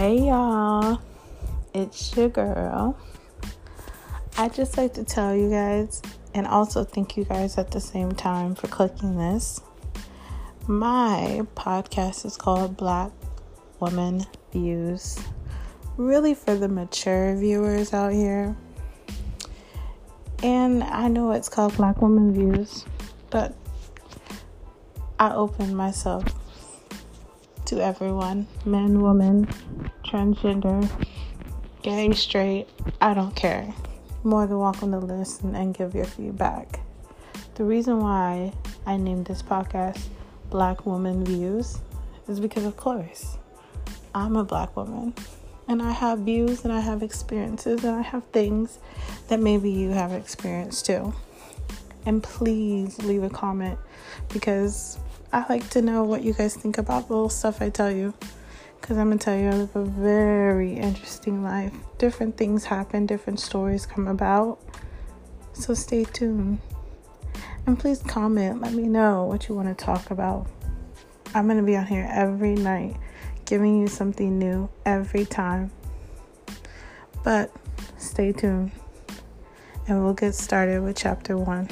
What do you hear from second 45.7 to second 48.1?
I have views and I have experiences and I